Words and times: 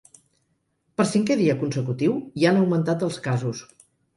Per 1.01 1.05
cinquè 1.11 1.37
dia 1.43 1.57
consecutiu, 1.65 2.17
hi 2.41 2.49
han 2.53 2.61
augmentat 2.63 3.07
els 3.11 3.21
casos. 3.29 3.63